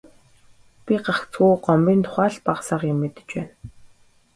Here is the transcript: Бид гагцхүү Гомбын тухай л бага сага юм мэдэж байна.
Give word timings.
Бид 0.85 1.01
гагцхүү 1.07 1.51
Гомбын 1.67 1.99
тухай 2.07 2.29
л 2.33 2.37
бага 2.47 2.63
сага 2.67 2.85
юм 2.93 2.99
мэдэж 3.05 3.27
байна. 3.35 3.53